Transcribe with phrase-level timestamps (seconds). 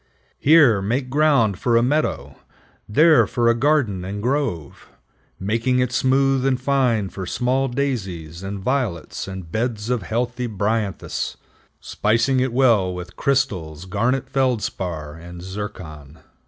[0.39, 2.35] Here make ground for a meadow;
[2.89, 4.89] there, for a garden and grove,
[5.39, 11.37] making it smooth and fine for small daisies and violets and beds of heathy bryanthus,
[11.79, 16.17] spicing it well with crystals, garnet feldspar, and zircon."